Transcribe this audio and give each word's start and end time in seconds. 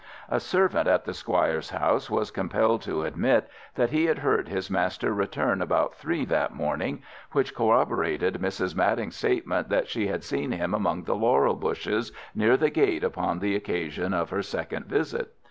A 0.29 0.39
servant 0.39 0.87
at 0.87 1.05
the 1.05 1.13
squire's 1.13 1.69
house 1.69 2.09
was 2.09 2.31
compelled 2.31 2.81
to 2.81 3.03
admit 3.03 3.47
that 3.75 3.91
he 3.91 4.05
had 4.05 4.17
heard 4.17 4.47
his 4.47 4.67
master 4.67 5.13
return 5.13 5.61
about 5.61 5.93
three 5.93 6.25
that 6.25 6.51
morning, 6.55 7.03
which 7.33 7.53
corroborated 7.53 8.41
Mrs. 8.41 8.75
Madding's 8.75 9.15
statement 9.15 9.69
that 9.69 9.87
she 9.87 10.07
had 10.07 10.23
seen 10.23 10.53
him 10.53 10.73
among 10.73 11.03
the 11.03 11.13
laurel 11.15 11.53
bushes 11.53 12.11
near 12.33 12.57
the 12.57 12.71
gate 12.71 13.03
upon 13.03 13.37
the 13.37 13.55
occasion 13.55 14.11
of 14.11 14.31
her 14.31 14.41
second 14.41 14.87
visit. 14.87 15.33